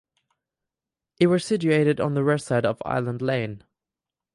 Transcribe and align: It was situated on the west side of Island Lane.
It 1.19 1.27
was 1.27 1.45
situated 1.45 1.99
on 2.01 2.15
the 2.15 2.23
west 2.23 2.47
side 2.47 2.65
of 2.65 2.81
Island 2.83 3.21
Lane. 3.21 3.63